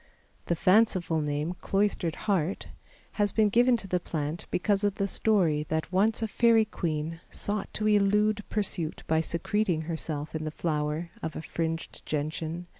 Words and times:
The 0.47 0.55
fanciful 0.55 1.21
name, 1.21 1.53
Cloistered 1.61 2.15
Heart, 2.25 2.69
has 3.21 3.31
been 3.31 3.49
given 3.49 3.77
to 3.77 3.87
the 3.87 3.99
plant 3.99 4.47
because 4.49 4.83
of 4.83 4.95
the 4.95 5.07
story 5.07 5.67
that 5.69 5.91
once 5.91 6.23
a 6.23 6.27
fairy 6.27 6.65
queen 6.65 7.19
sought 7.29 7.71
to 7.75 7.87
elude 7.87 8.43
pursuit 8.49 9.03
by 9.05 9.21
secreting 9.21 9.81
herself 9.81 10.33
in 10.33 10.43
the 10.43 10.49
flower 10.49 11.11
of 11.21 11.35
a 11.35 11.41
fringed 11.43 12.03
Gentian. 12.03 12.65